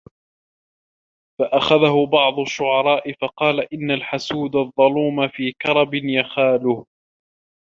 [1.39, 6.85] فَأَخَذَهُ بَعْضُ الشُّعَرَاءِ فَقَالَ إنَّ الْحَسُودَ الظَّلُومَ فِي كَرْبٍ يَخَالُهُ